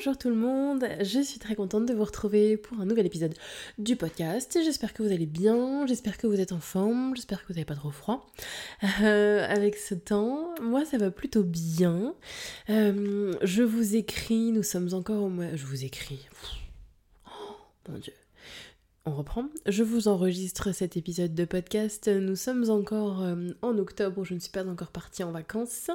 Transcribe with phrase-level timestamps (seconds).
[0.00, 3.34] Bonjour tout le monde, je suis très contente de vous retrouver pour un nouvel épisode
[3.76, 4.58] du podcast.
[4.64, 7.66] J'espère que vous allez bien, j'espère que vous êtes en forme, j'espère que vous n'avez
[7.66, 8.26] pas trop froid
[9.02, 10.54] euh, avec ce temps.
[10.62, 12.14] Moi ça va plutôt bien.
[12.70, 15.54] Euh, je vous écris, nous sommes encore au mois...
[15.54, 16.26] Je vous écris.
[17.26, 17.56] Oh,
[17.90, 18.14] mon dieu
[19.06, 19.46] on reprend.
[19.66, 22.08] Je vous enregistre cet épisode de podcast.
[22.08, 25.90] Nous sommes encore euh, en octobre, je ne suis pas encore partie en vacances.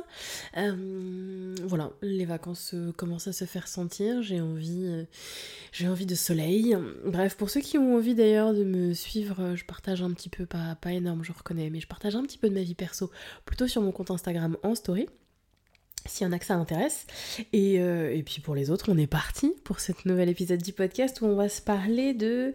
[0.57, 4.23] Euh, voilà, les vacances euh, commencent à se faire sentir.
[4.23, 5.05] J'ai envie,
[5.71, 6.75] j'ai envie de soleil.
[7.05, 10.45] Bref, pour ceux qui ont envie d'ailleurs de me suivre, je partage un petit peu,
[10.45, 13.11] pas, pas énorme, je reconnais, mais je partage un petit peu de ma vie perso,
[13.45, 15.07] plutôt sur mon compte Instagram en story
[16.05, 17.05] s'il y en a que ça intéresse.
[17.53, 20.73] Et, euh, et, puis pour les autres, on est parti pour cette nouvel épisode du
[20.73, 22.53] podcast où on va se parler de...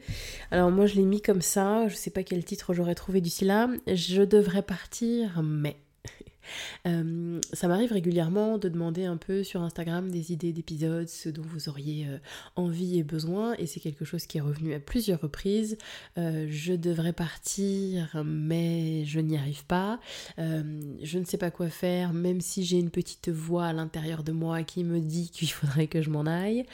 [0.51, 3.45] Alors moi je l'ai mis comme ça, je sais pas quel titre j'aurais trouvé d'ici
[3.45, 3.69] là.
[3.87, 5.77] Je devrais partir, mais...
[6.87, 11.43] Euh, ça m'arrive régulièrement de demander un peu sur Instagram des idées d'épisodes, ce dont
[11.43, 12.19] vous auriez euh,
[12.57, 15.77] envie et besoin, et c'est quelque chose qui est revenu à plusieurs reprises.
[16.19, 20.01] Euh, je devrais partir, mais je n'y arrive pas.
[20.39, 24.33] je ne sais pas quoi faire, même si j'ai une petite voix à l'intérieur de
[24.33, 26.65] moi qui me dit qu'il faudrait que je m'en aille.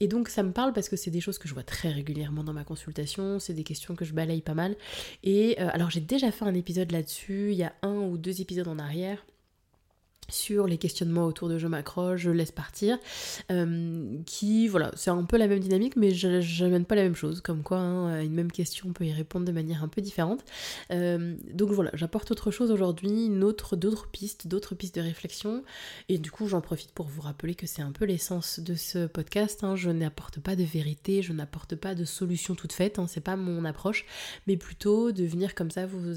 [0.00, 2.44] et donc ça me parle parce que c'est des choses que je vois très régulièrement
[2.44, 4.76] dans ma consultation, c'est des questions que je balaye pas mal.
[5.24, 8.65] Et alors j'ai déjà fait un épisode là-dessus, il y a un ou deux épisodes
[8.68, 9.24] en arrière
[10.28, 12.98] sur les questionnements autour de je m'accroche, je laisse partir,
[13.50, 17.14] euh, qui, voilà, c'est un peu la même dynamique, mais je n'amène pas la même
[17.14, 20.00] chose, comme quoi hein, une même question, on peut y répondre de manière un peu
[20.00, 20.44] différente.
[20.90, 25.62] Euh, donc voilà, j'apporte autre chose aujourd'hui, d'autres pistes, d'autres pistes de réflexion,
[26.08, 29.06] et du coup j'en profite pour vous rappeler que c'est un peu l'essence de ce
[29.06, 29.76] podcast, hein.
[29.76, 33.36] je n'apporte pas de vérité, je n'apporte pas de solution toute faite, hein, c'est pas
[33.36, 34.06] mon approche,
[34.46, 36.14] mais plutôt de venir comme ça vous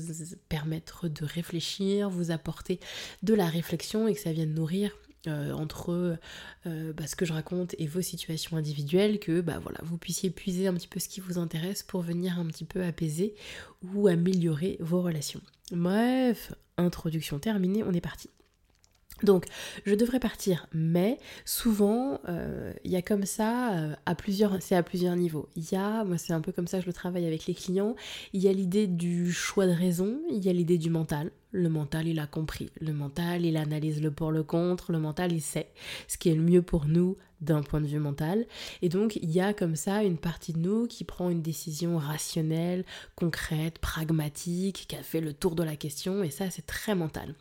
[0.50, 2.80] permettre de réfléchir, vous apporter
[3.24, 4.92] de la réflexion, et que ça vienne nourrir
[5.28, 6.18] euh, entre
[6.66, 10.30] euh, bah, ce que je raconte et vos situations individuelles, que bah, voilà, vous puissiez
[10.30, 13.36] puiser un petit peu ce qui vous intéresse pour venir un petit peu apaiser
[13.84, 15.42] ou améliorer vos relations.
[15.72, 18.30] Bref, introduction terminée, on est parti.
[19.22, 19.44] Donc,
[19.86, 24.84] je devrais partir, mais souvent, euh, il y a comme ça, à plusieurs, c'est à
[24.84, 25.50] plusieurs niveaux.
[25.58, 27.98] Il y a, moi c'est un peu comme ça je le travaille avec les clients,
[28.32, 31.70] il y a l'idée du choix de raison, il y a l'idée du mental le
[31.70, 32.70] mental, il a compris.
[32.80, 34.92] Le mental, il analyse le pour le contre.
[34.92, 35.72] Le mental, il sait
[36.08, 38.46] ce qui est le mieux pour nous d'un point de vue mental.
[38.82, 41.98] Et donc, il y a comme ça une partie de nous qui prend une décision
[41.98, 42.86] rationnelle,
[43.16, 46.24] concrète, pragmatique, qui a fait le tour de la question.
[46.24, 47.36] Et ça, c'est très mental.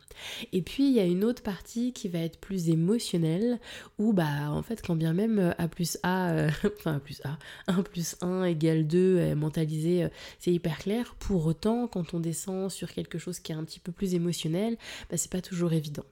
[0.53, 3.59] Et puis, il y a une autre partie qui va être plus émotionnelle,
[3.97, 7.37] où, bah, en fait, quand bien même A plus A, euh, enfin, A plus A,
[7.67, 11.15] 1 plus 1 égale 2, euh, mentalisé, euh, c'est hyper clair.
[11.19, 14.77] Pour autant, quand on descend sur quelque chose qui est un petit peu plus émotionnel,
[15.09, 16.05] bah, c'est pas toujours évident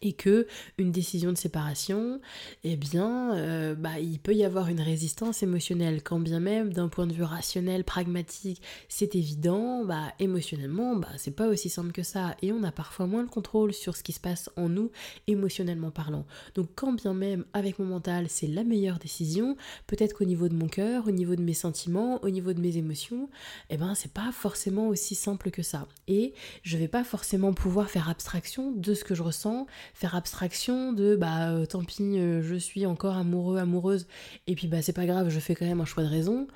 [0.00, 0.46] et que
[0.78, 2.20] une décision de séparation,
[2.64, 6.88] eh bien, euh, bah, il peut y avoir une résistance émotionnelle, quand bien même d'un
[6.88, 12.02] point de vue rationnel, pragmatique, c'est évident, bah, émotionnellement, bah, c'est pas aussi simple que
[12.02, 14.90] ça, et on a parfois moins le contrôle sur ce qui se passe en nous,
[15.26, 16.26] émotionnellement parlant.
[16.54, 20.54] Donc, quand bien même avec mon mental, c'est la meilleure décision, peut-être qu'au niveau de
[20.54, 23.28] mon cœur, au niveau de mes sentiments, au niveau de mes émotions,
[23.70, 25.86] eh ben, c'est pas forcément aussi simple que ça.
[26.08, 30.92] Et je vais pas forcément pouvoir faire abstraction de ce que je ressens faire abstraction
[30.92, 34.06] de bah euh, tant pis, euh, je suis encore amoureux, amoureuse,
[34.46, 36.46] et puis bah c'est pas grave, je fais quand même un choix de raison.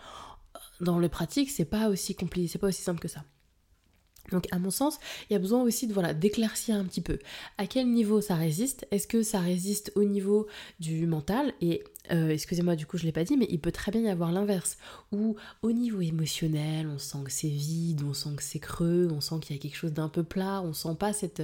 [0.80, 3.24] Dans le pratique, c'est pas aussi compliqué, c'est pas aussi simple que ça.
[4.32, 7.18] Donc à mon sens, il y a besoin aussi de voilà d'éclaircir un petit peu
[7.58, 8.86] à quel niveau ça résiste?
[8.90, 10.46] Est-ce que ça résiste au niveau
[10.80, 11.52] du mental?
[11.60, 11.82] Et
[12.12, 14.30] euh, excusez-moi, du coup, je l'ai pas dit, mais il peut très bien y avoir
[14.30, 14.76] l'inverse,
[15.10, 19.20] où au niveau émotionnel, on sent que c'est vide, on sent que c'est creux, on
[19.20, 21.42] sent qu'il y a quelque chose d'un peu plat, on sent pas cette,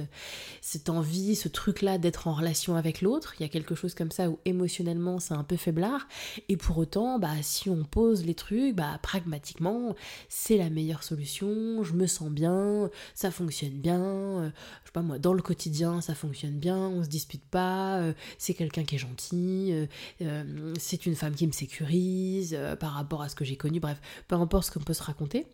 [0.61, 3.33] cette envie, ce truc-là d'être en relation avec l'autre.
[3.39, 6.07] Il y a quelque chose comme ça où émotionnellement c'est un peu faiblard,
[6.47, 9.95] et pour autant, bah, si on pose les trucs, bah, pragmatiquement,
[10.29, 14.49] c'est la meilleure solution, je me sens bien, bien, ça fonctionne bien, euh,
[14.81, 18.13] je sais pas moi, dans le quotidien, ça fonctionne bien, on se dispute pas, euh,
[18.37, 19.87] c'est quelqu'un qui est gentil,
[20.21, 23.99] euh, c'est une femme qui me sécurise par rapport à ce que j'ai connu, bref,
[24.27, 25.47] peu importe ce qu'on peut se raconter.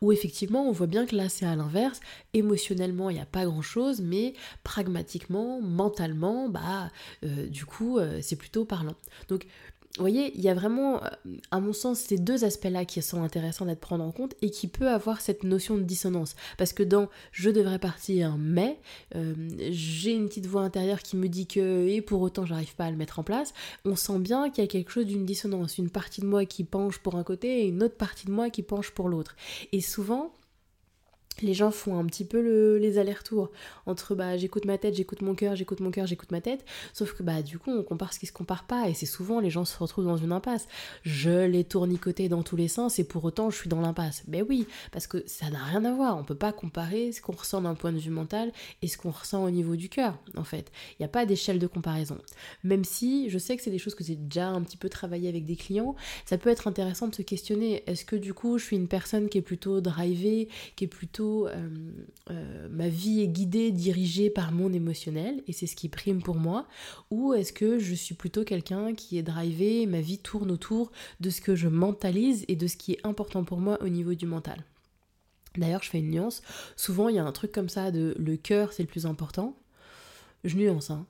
[0.00, 2.00] Ou effectivement, on voit bien que là, c'est à l'inverse.
[2.34, 4.34] Émotionnellement, il n'y a pas grand-chose, mais
[4.64, 6.90] pragmatiquement, mentalement, bah,
[7.22, 8.96] du coup, c'est plutôt parlant.
[9.28, 9.46] Donc,
[9.96, 11.08] vous voyez, il y a vraiment, euh,
[11.50, 14.68] à mon sens, ces deux aspects-là qui sont intéressants d'être prendre en compte et qui
[14.68, 16.36] peut avoir cette notion de dissonance.
[16.56, 18.78] Parce que dans je devrais partir, mais
[19.16, 19.34] euh,
[19.70, 22.90] j'ai une petite voix intérieure qui me dit que, et pour autant, j'arrive pas à
[22.90, 23.54] le mettre en place,
[23.84, 25.78] on sent bien qu'il y a quelque chose d'une dissonance.
[25.78, 28.50] Une partie de moi qui penche pour un côté et une autre partie de moi
[28.50, 29.34] qui penche pour l'autre.
[29.72, 30.32] Et souvent,
[31.42, 33.50] les gens font un petit peu les allers-retours
[33.86, 37.14] entre bah j'écoute ma tête, j'écoute mon cœur, j'écoute mon cœur, j'écoute ma tête, sauf
[37.14, 39.50] que bah du coup on compare ce qui se compare pas et c'est souvent les
[39.50, 40.68] gens se retrouvent dans une impasse.
[41.02, 44.22] Je les tournicoté dans tous les sens et pour autant je suis dans l'impasse.
[44.26, 47.32] Ben oui, parce que ça n'a rien à voir, on peut pas comparer ce qu'on
[47.32, 48.52] ressent d'un point de vue mental
[48.82, 50.70] et ce qu'on ressent au niveau du cœur en fait.
[50.92, 52.18] Il n'y a pas d'échelle de comparaison.
[52.64, 55.28] Même si je sais que c'est des choses que j'ai déjà un petit peu travaillé
[55.28, 55.94] avec des clients,
[56.24, 59.28] ça peut être intéressant de se questionner, est-ce que du coup je suis une personne
[59.28, 61.68] qui est plutôt drivée, qui est plutôt euh,
[62.30, 66.36] euh, ma vie est guidée, dirigée par mon émotionnel et c'est ce qui prime pour
[66.36, 66.66] moi
[67.10, 70.90] Ou est-ce que je suis plutôt quelqu'un qui est drivé, ma vie tourne autour
[71.20, 74.14] de ce que je mentalise et de ce qui est important pour moi au niveau
[74.14, 74.64] du mental
[75.56, 76.42] D'ailleurs, je fais une nuance.
[76.76, 79.56] Souvent, il y a un truc comme ça de le cœur, c'est le plus important.
[80.44, 81.06] Je nuance, hein.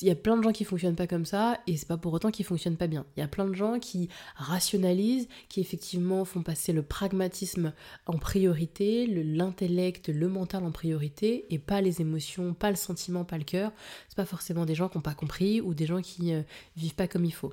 [0.00, 2.12] Il y a plein de gens qui fonctionnent pas comme ça et c'est pas pour
[2.12, 3.06] autant qu'ils fonctionnent pas bien.
[3.16, 7.72] Il y a plein de gens qui rationalisent, qui effectivement font passer le pragmatisme
[8.06, 13.38] en priorité, l'intellect, le, mental en priorité et pas les émotions, pas le sentiment, pas
[13.38, 13.72] le cœur.
[14.08, 16.42] C'est pas forcément des gens qui n'ont pas compris ou des gens qui euh,
[16.76, 17.52] vivent pas comme il faut.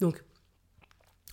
[0.00, 0.22] Donc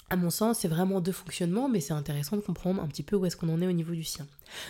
[0.09, 3.15] à mon sens, c'est vraiment deux fonctionnements, mais c'est intéressant de comprendre un petit peu
[3.15, 4.27] où est-ce qu'on en est au niveau du sien.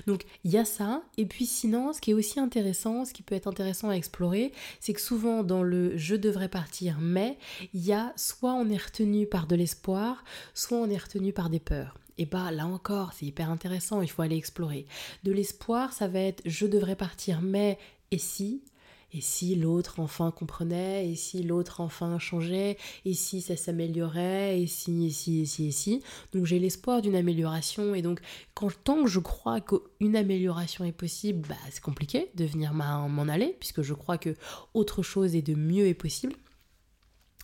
[0.08, 3.22] Donc il y a ça, et puis sinon, ce qui est aussi intéressant, ce qui
[3.22, 7.38] peut être intéressant à explorer, c'est que souvent dans le je devrais partir, mais
[7.74, 10.24] il y a soit on est retenu par de l'espoir,
[10.54, 11.98] soit on est retenu par des peurs.
[12.18, 14.86] Et bah là encore, c'est hyper intéressant, il faut aller explorer.
[15.26, 17.78] De l'espoir, ça va être je devrais partir, mais
[18.12, 18.64] et si
[19.14, 24.68] et si l'autre enfin comprenait, et si l'autre enfin changeait, et si ça s'améliorait, et
[24.68, 26.04] si, et si, et si, et si.
[26.34, 28.20] Donc j'ai l'espoir d'une amélioration, et donc
[28.54, 33.28] quand, tant que je crois qu'une amélioration est possible, bah, c'est compliqué de venir m'en
[33.28, 34.36] aller, puisque je crois que
[34.74, 36.36] autre chose et de mieux est possible.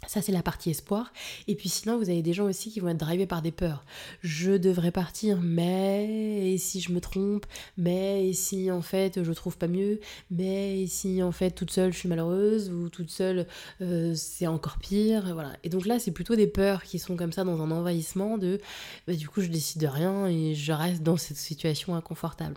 [0.07, 1.13] Ça, c'est la partie espoir.
[1.47, 3.85] Et puis sinon, vous avez des gens aussi qui vont être drivés par des peurs.
[4.21, 7.45] Je devrais partir, mais si je me trompe,
[7.77, 9.99] mais si en fait je trouve pas mieux,
[10.31, 13.47] mais si en fait toute seule je suis malheureuse, ou toute seule
[13.81, 15.53] euh, c'est encore pire, et voilà.
[15.63, 18.59] Et donc là, c'est plutôt des peurs qui sont comme ça dans un envahissement de
[19.07, 22.55] bah, du coup je décide de rien et je reste dans cette situation inconfortable.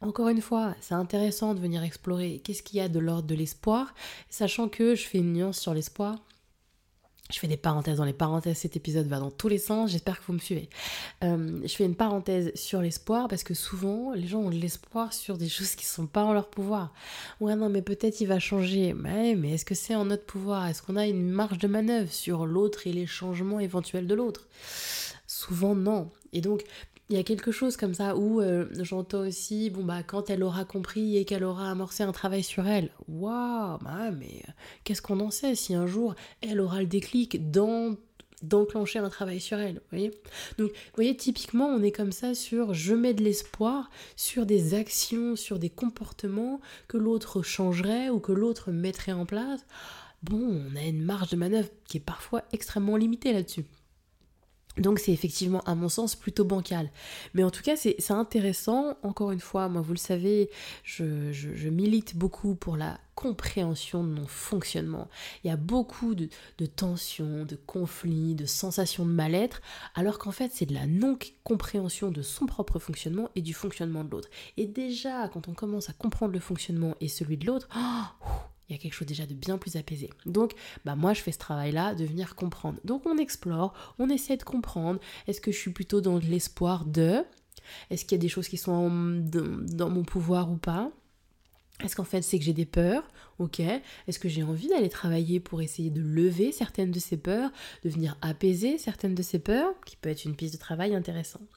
[0.00, 3.34] Encore une fois, c'est intéressant de venir explorer qu'est-ce qu'il y a de l'ordre de
[3.34, 3.94] l'espoir,
[4.30, 6.16] sachant que je fais une nuance sur l'espoir
[7.30, 10.18] je fais des parenthèses dans les parenthèses, cet épisode va dans tous les sens, j'espère
[10.18, 10.68] que vous me suivez.
[11.24, 15.12] Euh, je fais une parenthèse sur l'espoir parce que souvent les gens ont de l'espoir
[15.12, 16.92] sur des choses qui ne sont pas en leur pouvoir.
[17.40, 20.66] Ouais non mais peut-être il va changer, mais, mais est-ce que c'est en notre pouvoir?
[20.66, 24.48] Est-ce qu'on a une marge de manœuvre sur l'autre et les changements éventuels de l'autre?
[25.26, 26.10] Souvent non.
[26.32, 26.64] Et donc
[27.10, 30.44] il y a quelque chose comme ça où euh, j'entends aussi, bon bah quand elle
[30.44, 34.52] aura compris et qu'elle aura amorcé un travail sur elle, waouh, bah, mais euh,
[34.84, 39.58] qu'est-ce qu'on en sait si un jour elle aura le déclic d'enclencher un travail sur
[39.58, 40.10] elle, vous voyez?
[40.56, 44.74] Donc, vous voyez, typiquement, on est comme ça sur je mets de l'espoir sur des
[44.74, 49.66] actions, sur des comportements que l'autre changerait ou que l'autre mettrait en place.
[50.22, 53.64] Bon, on a une marge de manœuvre qui est parfois extrêmement limitée là-dessus.
[54.78, 56.90] Donc c'est effectivement, à mon sens, plutôt bancal.
[57.34, 58.96] Mais en tout cas, c'est intéressant.
[59.02, 60.50] Encore une fois, moi, vous le savez,
[60.84, 65.08] je, milite beaucoup pour la compréhension de mon fonctionnement.
[65.44, 69.60] Il y a beaucoup de, de tensions, de conflits, de sensations de mal-être,
[69.94, 74.10] alors qu'en fait, c'est de la non-compréhension de son propre fonctionnement et du fonctionnement de
[74.10, 74.30] l'autre.
[74.56, 78.26] Et déjà, quand on commence à comprendre le fonctionnement et celui de l'autre, oh,
[78.70, 80.10] il y a quelque chose déjà de bien plus apaisé.
[80.26, 80.52] Donc,
[80.84, 82.78] bah moi, je fais ce travail-là de venir comprendre.
[82.84, 85.00] Donc, on explore, on essaie de comprendre.
[85.26, 87.24] Est-ce que je suis plutôt dans l'espoir de?
[87.90, 90.90] Est-ce qu'il y a des choses qui sont dans mon pouvoir ou pas?
[91.84, 93.04] Est-ce qu'en fait c'est que j'ai des peurs?
[93.38, 93.60] Ok.
[93.60, 97.50] Est-ce que j'ai envie d'aller travailler pour essayer de lever certaines de ces peurs,
[97.84, 101.48] de venir apaiser certaines de ces peurs, qui peut être une piste de travail intéressante?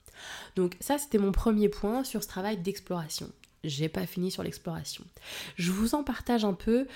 [0.56, 3.30] Donc ça c'était mon premier point sur ce travail d'exploration.
[3.64, 5.04] J'ai pas fini sur l'exploration.
[5.56, 6.88] Je vous en partage un peu.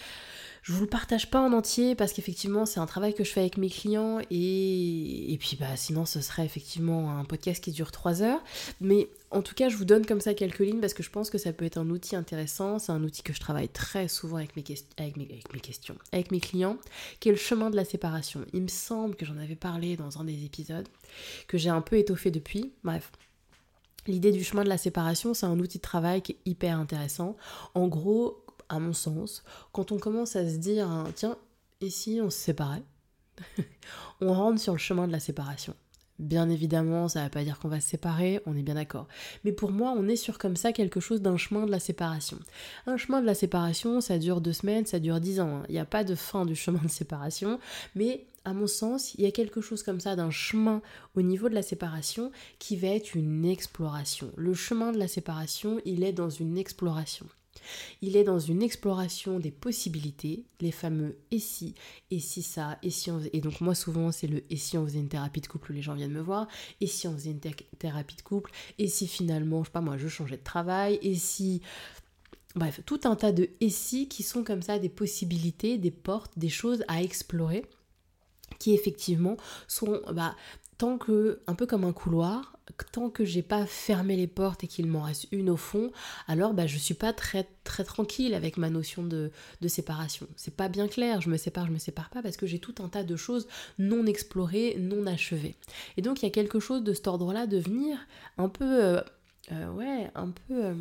[0.64, 3.40] Je vous le partage pas en entier parce qu'effectivement c'est un travail que je fais
[3.40, 7.90] avec mes clients et, et puis bah sinon ce serait effectivement un podcast qui dure
[7.90, 8.44] 3 heures.
[8.82, 11.30] Mais en tout cas je vous donne comme ça quelques lignes parce que je pense
[11.30, 12.80] que ça peut être un outil intéressant.
[12.80, 14.64] C'est un outil que je travaille très souvent avec mes,
[14.98, 16.78] avec avec mes questions, avec mes clients,
[17.22, 18.44] qui est le chemin de la séparation.
[18.52, 20.88] Il me semble que j'en avais parlé dans un des épisodes,
[21.48, 22.74] que j'ai un peu étoffé depuis.
[22.84, 23.10] Bref,
[24.08, 27.36] L'idée du chemin de la séparation, c'est un outil de travail qui est hyper intéressant.
[27.76, 31.38] En gros, à mon sens, quand on commence à se dire, hein, tiens,
[31.90, 32.84] si on se séparait?
[34.22, 35.76] On rentre sur le chemin de la séparation.
[36.20, 39.08] Bien évidemment, ça ne va pas dire qu'on va se séparer, on est bien d'accord.
[39.44, 42.40] Mais pour moi, on est sur comme ça quelque chose d'un chemin de la séparation.
[42.88, 45.58] Un chemin de la séparation, ça dure deux semaines, ça dure dix ans.
[45.58, 45.64] Hein.
[45.70, 47.60] Il n'y a pas de fin du chemin de séparation,
[47.96, 50.82] mais à mon sens, il y a quelque chose comme ça d'un chemin
[51.16, 54.32] au niveau de la séparation qui va être une exploration.
[54.38, 57.28] Le chemin de la séparation, il est dans une exploration.
[58.02, 61.76] Il est dans une exploration des possibilités, les fameux et si,
[62.12, 63.30] et si ça, et si on faisait...
[63.34, 65.76] Et donc moi souvent c'est le et si on faisait une thérapie de couple où
[65.76, 66.48] les gens viennent me voir,
[66.82, 69.98] et si on faisait une thérapie de couple, et si finalement, je sais pas moi,
[69.98, 71.62] je changeais de travail, et si...
[72.56, 76.40] Bref, tout un tas de et si qui sont comme ça des possibilités, des portes,
[76.40, 77.64] des choses à explorer
[78.60, 79.38] qui effectivement
[79.68, 80.36] sont bah,
[80.78, 82.58] tant que, un peu comme un couloir,
[82.92, 85.92] tant que j'ai pas fermé les portes et qu'il m'en reste une au fond,
[86.28, 89.32] alors bah, je suis pas très très tranquille avec ma notion de,
[89.62, 90.28] de séparation.
[90.36, 92.76] C'est pas bien clair, je me sépare, je me sépare pas, parce que j'ai tout
[92.80, 93.48] un tas de choses
[93.80, 95.56] non explorées, non achevées.
[95.98, 97.98] Et donc il y a quelque chose de cet ordre-là de venir
[98.38, 99.02] un peu euh,
[99.52, 100.76] euh, ouais, un peu euh,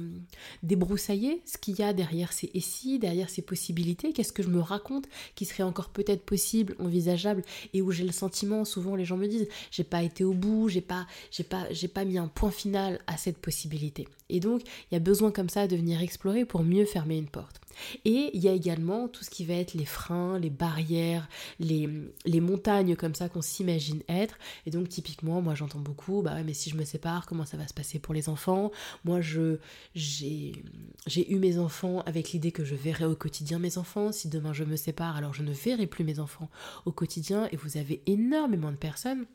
[0.62, 4.60] débroussailler ce qu'il y a derrière ces essais, derrière ces possibilités, qu'est-ce que je me
[4.60, 5.06] raconte
[5.36, 7.42] qui serait encore peut-être possible, envisageable,
[7.74, 10.68] et où j'ai le sentiment, souvent les gens me disent, j'ai pas été au bout,
[10.68, 14.08] j'ai pas, j'ai pas, j'ai pas mis un point final à cette possibilité.
[14.28, 17.28] Et donc, il y a besoin comme ça de venir explorer pour mieux fermer une
[17.28, 17.60] porte.
[18.04, 21.28] Et il y a également tout ce qui va être les freins, les barrières,
[21.58, 21.88] les,
[22.24, 24.38] les montagnes comme ça qu'on s'imagine être.
[24.66, 27.56] Et donc typiquement, moi j'entends beaucoup, bah ouais, mais si je me sépare, comment ça
[27.56, 28.70] va se passer pour les enfants?
[29.04, 29.58] Moi je
[29.94, 30.52] j'ai
[31.32, 34.12] eu mes enfants avec l'idée que je verrai au quotidien mes enfants.
[34.12, 36.50] Si demain je me sépare, alors je ne verrai plus mes enfants
[36.84, 37.48] au quotidien.
[37.52, 39.26] Et vous avez énormément de personnes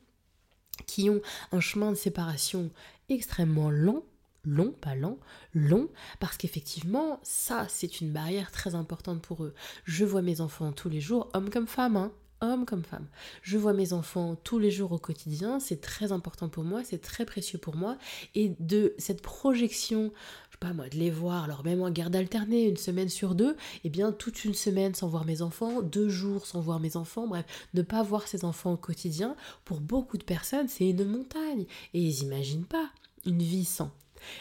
[0.86, 1.20] qui ont
[1.52, 2.70] un chemin de séparation
[3.08, 4.02] extrêmement lent
[4.44, 5.18] long, pas lent,
[5.54, 5.88] long,
[6.20, 9.54] parce qu'effectivement, ça, c'est une barrière très importante pour eux.
[9.84, 13.06] Je vois mes enfants tous les jours, hommes comme femmes, hein, hommes comme femmes.
[13.42, 17.00] Je vois mes enfants tous les jours au quotidien, c'est très important pour moi, c'est
[17.00, 17.96] très précieux pour moi,
[18.34, 20.12] et de cette projection,
[20.60, 23.56] pas moi, de les voir, alors même en garde alternée, une semaine sur deux, et
[23.84, 27.26] eh bien toute une semaine sans voir mes enfants, deux jours sans voir mes enfants,
[27.26, 27.44] bref,
[27.74, 29.34] ne pas voir ses enfants au quotidien,
[29.64, 32.90] pour beaucoup de personnes, c'est une montagne, et ils n'imaginent pas
[33.26, 33.90] une vie sans.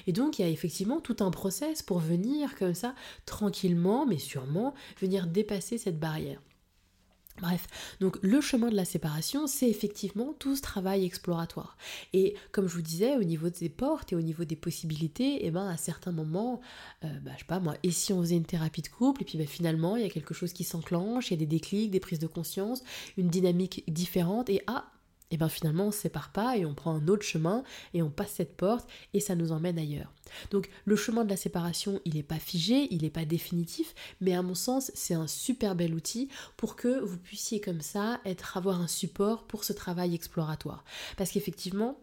[0.08, 2.96] Et donc il y a effectivement tout un process pour venir comme ça,
[3.26, 6.42] tranquillement, mais sûrement, venir dépasser cette barrière.
[7.40, 7.68] Bref,
[8.00, 11.76] donc le chemin de la séparation, c'est effectivement tout ce travail exploratoire.
[12.14, 15.48] Et comme je vous disais, au niveau des portes et au niveau des possibilités, et
[15.48, 16.62] eh ben à certains moments,
[17.04, 19.26] euh, bah, je sais pas moi, et si on faisait une thérapie de couple, et
[19.26, 21.90] puis bah, finalement il y a quelque chose qui s'enclenche, il y a des déclics,
[21.90, 22.84] des prises de conscience,
[23.18, 24.92] une dynamique différente, et ah,
[25.32, 28.10] et bien finalement on se sépare pas et on prend un autre chemin et on
[28.10, 30.12] passe cette porte et ça nous emmène ailleurs.
[30.52, 34.34] Donc le chemin de la séparation, il n'est pas figé, il n'est pas définitif, mais
[34.34, 38.58] à mon sens, c'est un super bel outil pour que vous puissiez comme ça être
[38.58, 40.84] avoir un support pour ce travail exploratoire.
[41.18, 41.98] Parce qu'effectivement,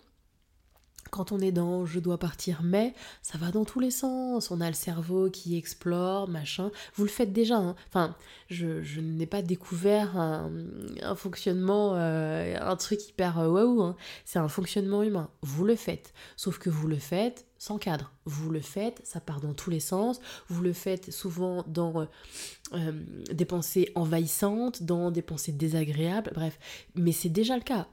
[1.10, 4.50] quand on est dans je dois partir mais, ça va dans tous les sens.
[4.50, 6.70] On a le cerveau qui explore, machin.
[6.94, 7.56] Vous le faites déjà.
[7.56, 7.74] Hein.
[7.88, 8.14] Enfin,
[8.48, 10.50] je, n'ai pas découvert un,
[11.16, 13.82] fonctionnement, euh, un truc hyper euh, waouh.
[13.82, 13.96] Hein.
[14.24, 15.30] C'est un fonctionnement humain.
[15.42, 16.12] Vous le faites.
[16.36, 18.12] Sauf que vous le faites sans cadre.
[18.24, 20.20] Vous le faites, ça part dans tous les sens.
[20.48, 22.06] Vous le faites souvent dans
[22.72, 22.92] euh,
[23.32, 26.58] des pensées envahissantes, dans des pensées désagréables, bref.
[26.94, 27.88] Mais c'est déjà le cas.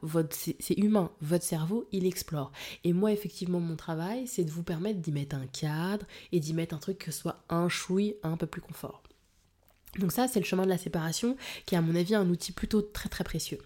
[0.60, 1.12] C'est humain.
[1.22, 2.51] Votre cerveau, il explore.
[2.84, 6.53] Et moi, effectivement, mon travail, c'est de vous permettre d'y mettre un cadre et d'y
[6.53, 9.01] mettre un truc que soit un chouï un peu plus confort.
[9.99, 12.51] Donc ça, c'est le chemin de la séparation, qui est à mon avis un outil
[12.51, 13.59] plutôt très très précieux.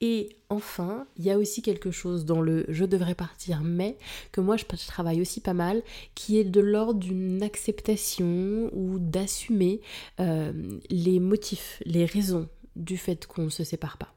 [0.00, 3.96] Et enfin, il y a aussi quelque chose dans le je devrais partir, mais
[4.32, 5.82] que moi je, travaille aussi pas mal,
[6.14, 9.80] qui est de l'ordre d'une acceptation ou d'assumer
[10.20, 10.52] euh,
[10.90, 14.15] les motifs, les raisons du fait qu'on ne se sépare pas.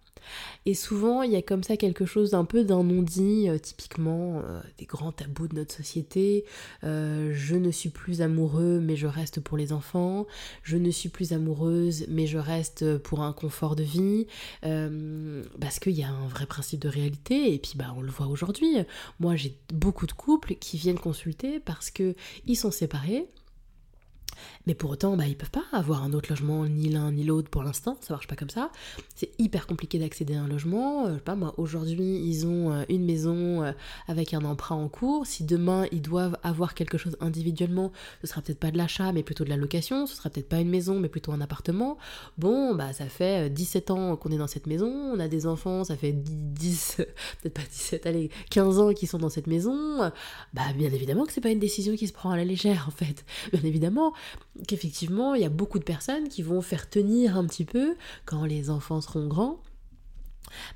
[0.65, 4.39] Et souvent, il y a comme ça quelque chose d'un peu d'un non-dit, euh, typiquement
[4.39, 6.45] euh, des grands tabous de notre société.
[6.83, 10.27] Euh, je ne suis plus amoureux, mais je reste pour les enfants.
[10.63, 14.27] Je ne suis plus amoureuse, mais je reste pour un confort de vie.
[15.59, 18.27] parce qu'il y a un vrai principe de réalité, et puis bah, on le voit
[18.27, 18.77] aujourd'hui.
[19.19, 22.15] Moi, j'ai beaucoup de couples qui viennent consulter parce qu'ils
[22.55, 23.27] sont séparés
[24.65, 27.49] Mais pour autant, bah, ils peuvent pas avoir un autre logement, ni l'un ni l'autre
[27.49, 28.71] pour l'instant, ça marche pas comme ça.
[29.15, 31.07] C'est hyper compliqué d'accéder à un logement.
[31.07, 33.71] Euh, pas, moi, aujourd'hui, ils ont euh, une maison euh,
[34.07, 35.25] avec un emprunt en cours.
[35.25, 37.91] Si demain, ils doivent avoir quelque chose individuellement,
[38.21, 40.05] ce sera peut-être pas de l'achat, mais plutôt de la location.
[40.05, 41.97] Ce sera peut-être pas une maison, mais plutôt un appartement.
[42.37, 44.89] Bon, bah, ça fait 17 ans qu'on est dans cette maison.
[44.89, 46.95] On a des enfants, ça fait 10,
[47.41, 50.11] peut-être pas 17, allez, 15 ans qu'ils sont dans cette maison.
[50.53, 52.91] Bah, bien évidemment que c'est pas une décision qui se prend à la légère, en
[52.91, 53.25] fait.
[53.51, 54.13] Bien évidemment,
[54.67, 57.95] qu'effectivement, il y a beaucoup de personnes qui vont faire tenir un petit peu
[58.25, 59.59] quand les enfants seront grands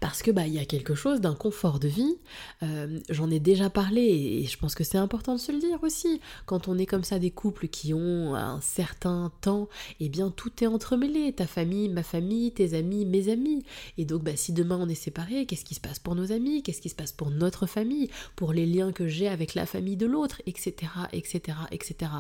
[0.03, 2.17] parce que bah il y a quelque chose d'un confort de vie.
[2.62, 5.81] Euh, j'en ai déjà parlé et je pense que c'est important de se le dire
[5.81, 6.19] aussi.
[6.45, 9.69] Quand on est comme ça des couples qui ont un certain temps,
[10.01, 11.31] eh bien tout est entremêlé.
[11.31, 13.63] Ta famille, ma famille, tes amis, mes amis.
[13.98, 16.63] Et donc bah si demain on est séparés, qu'est-ce qui se passe pour nos amis?
[16.63, 18.10] Qu'est-ce qui se passe pour notre famille?
[18.36, 22.12] Pour les liens que j'ai avec la famille de l'autre, etc., etc., etc.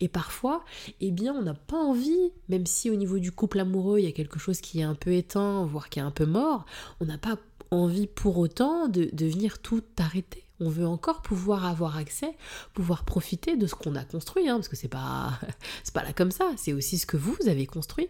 [0.00, 0.64] Et parfois,
[1.00, 4.08] eh bien on n'a pas envie, même si au niveau du couple amoureux il y
[4.08, 6.66] a quelque chose qui est un peu éteint, voire qui est un peu mort
[7.00, 7.31] on n'a pas
[7.76, 10.44] envie pour autant de, venir tout arrêter.
[10.60, 12.36] On veut encore pouvoir avoir accès,
[12.72, 15.38] pouvoir profiter de ce qu'on a construit, hein, parce que c'est pas,
[15.94, 18.08] pas là comme ça, c'est aussi ce que vous avez construit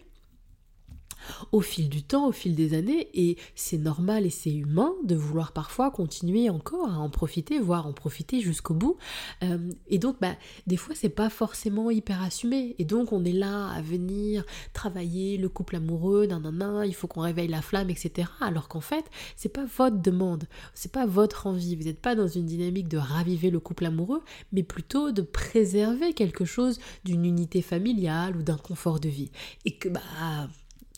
[1.51, 5.15] au fil du temps, au fil des années, et c'est normal et c'est humain de
[5.15, 8.97] vouloir parfois continuer encore à en profiter, voire en profiter jusqu'au bout.
[9.43, 10.35] Euh, et donc, bah,
[10.67, 12.75] des fois, c'est pas forcément hyper assumé.
[12.79, 17.21] Et donc, on est là à venir travailler le couple amoureux, nanana, il faut qu'on
[17.21, 18.27] réveille la flamme, etc.
[18.41, 21.75] Alors qu'en fait, c'est pas votre demande, c'est pas votre envie.
[21.75, 26.13] Vous n'êtes pas dans une dynamique de raviver le couple amoureux, mais plutôt de préserver
[26.13, 29.31] quelque chose d'une unité familiale ou d'un confort de vie.
[29.65, 30.01] Et que, bah,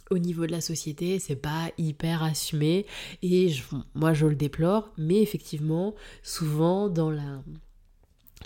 [0.09, 2.85] au niveau de la société, c'est pas hyper assumé.
[3.21, 3.53] Et
[3.93, 7.41] moi je le déplore, mais effectivement, souvent dans la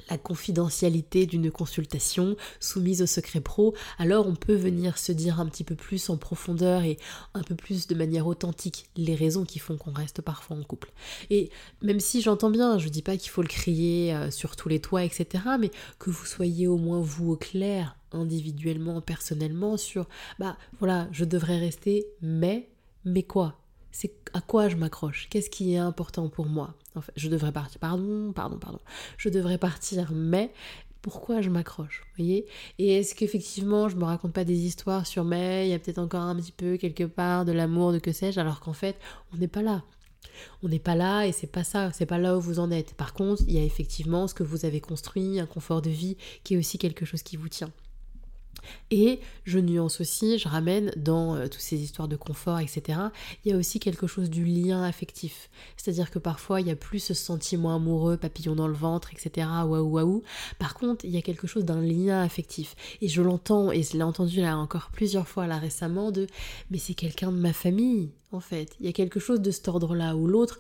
[0.10, 5.46] la confidentialité d'une consultation soumise au secret pro, alors on peut venir se dire un
[5.46, 6.98] petit peu plus en profondeur et
[7.34, 10.92] un peu plus de manière authentique les raisons qui font qu'on reste parfois en couple.
[11.30, 11.50] Et
[11.82, 14.80] même si j'entends bien, je dis pas qu'il faut le crier euh, sur tous les
[14.80, 20.08] toits, etc., mais que vous soyez au moins vous au clair individuellement, personnellement sur,
[20.40, 22.70] bah voilà, je devrais rester, mais,
[23.06, 23.59] mais quoi?
[23.92, 25.28] C'est à quoi je m'accroche?
[25.30, 26.76] Qu'est-ce qui est important pour moi?
[26.96, 28.80] En fait, Je devrais partir, pardon, pardon, pardon.
[29.18, 30.52] Je devrais partir, mais
[31.02, 32.46] pourquoi je m'accroche voyez?
[32.78, 36.00] Et est-ce qu'effectivement je me raconte pas des histoires sur mais il y a peut-être
[36.00, 38.98] encore un petit peu quelque part de l'amour, de que sais-je, alors qu'en fait
[39.34, 39.84] on n'est pas là.
[40.62, 42.94] On n'est pas là et c'est pas ça, c'est pas là où vous en êtes.
[42.94, 46.18] Par contre, il y a effectivement ce que vous avez construit, un confort de vie
[46.44, 47.72] qui est aussi quelque chose qui vous tient.
[48.92, 53.00] Et je nuance aussi, je ramène dans euh, toutes ces histoires de confort, etc.
[53.44, 55.50] Il y a aussi quelque chose du lien affectif.
[55.78, 59.48] C'est-à-dire que parfois, il y a plus ce sentiment amoureux, papillon dans le ventre, etc.
[59.66, 60.24] Waouh, waouh.
[60.58, 62.76] Par contre, il y a quelque chose d'un lien affectif.
[63.02, 66.28] Et je l'entends, et je l'ai entendu là encore plusieurs fois là récemment, de
[66.72, 68.76] mais c'est quelqu'un de ma famille en fait.
[68.80, 70.60] Il y a quelque chose de cet ordre-là où l'autre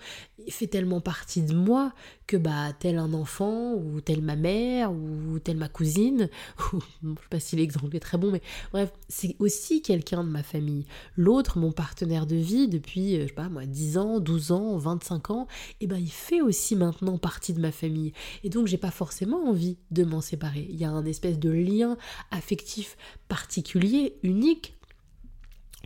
[0.50, 1.94] fait tellement partie de moi
[2.26, 6.30] que bah tel un enfant ou tel ma mère ou tel ma cousine,
[6.74, 10.30] ou, je sais pas si l'exemple est très bon, mais bref, c'est aussi quelqu'un de
[10.30, 10.86] ma famille.
[11.16, 14.78] L'autre, mon partenaire de vie depuis, euh, je sais pas moi, 10 ans, 12 ans,
[14.78, 15.48] 25 ans,
[15.80, 18.14] et eh ben il fait aussi maintenant partie de ma famille.
[18.44, 20.68] Et donc j'ai pas forcément envie de m'en séparer.
[20.70, 21.98] Il y a un espèce de lien
[22.32, 24.79] affectif particulier, unique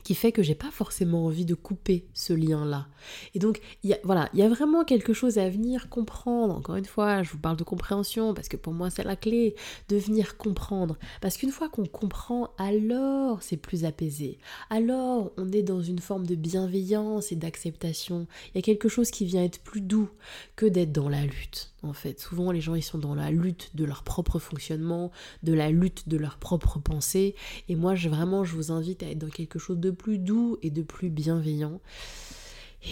[0.04, 2.88] qui fait que j'ai pas forcément envie de couper ce lien-là.
[3.36, 6.56] Et donc, y a, voilà, il y a vraiment quelque chose à venir comprendre.
[6.56, 9.56] Encore une fois, je vous parle de compréhension parce que pour moi, c'est la clé
[9.90, 10.98] de venir comprendre.
[11.22, 14.40] Parce qu'une fois qu'on comprend, alors c'est plus apaisé.
[14.70, 18.28] Alors, on est dans une forme de bienveillance et d'acceptation.
[18.50, 20.10] Il y a quelque chose qui vient être plus doux
[20.56, 21.73] que d'être dans la lutte.
[21.84, 25.12] En fait, souvent les gens ils sont dans la lutte de leur propre fonctionnement,
[25.44, 27.36] de la lutte de leur propre pensée.
[27.68, 30.58] Et moi, je, vraiment, je vous invite à être dans quelque chose de plus doux
[30.62, 31.82] et de plus bienveillant.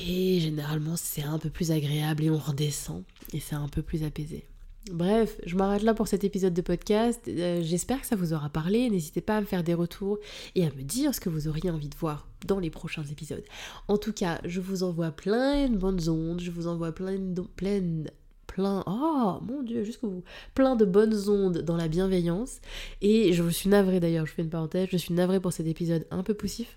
[0.08, 4.04] Et généralement, c'est un peu plus agréable et on redescend et c'est un peu plus
[4.04, 4.46] apaisé.
[4.90, 7.22] Bref, je m'arrête là pour cet épisode de podcast.
[7.28, 8.90] Euh, j'espère que ça vous aura parlé.
[8.90, 10.18] N'hésitez pas à me faire des retours
[10.56, 13.44] et à me dire ce que vous auriez envie de voir dans les prochains épisodes.
[13.88, 17.42] En tout cas, je vous envoie plein de bonnes ondes, je vous envoie plein de,
[17.42, 18.06] plein,
[18.52, 20.24] plein, oh mon dieu, jusqu'au bout,
[20.56, 22.60] plein de bonnes ondes dans la bienveillance.
[23.02, 26.06] Et je suis navrée d'ailleurs, je fais une parenthèse, je suis navrée pour cet épisode
[26.12, 26.76] un peu poussif.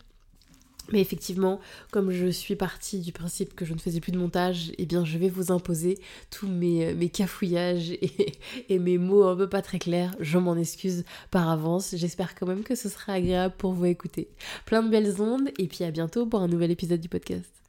[0.93, 1.61] Mais effectivement,
[1.91, 5.05] comme je suis partie du principe que je ne faisais plus de montage, eh bien
[5.05, 5.99] je vais vous imposer
[6.31, 8.35] tous mes, euh, mes cafouillages et,
[8.69, 10.15] et, mes mots un peu pas très clairs.
[10.21, 11.95] Je m'en excuse par avance.
[11.97, 14.29] J'espère quand même que ce sera agréable pour vous écouter.
[14.67, 17.64] Plein de belles ondes et puis à bientôt pour un nouvel épisode du podcast.